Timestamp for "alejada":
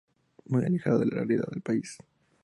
0.65-0.97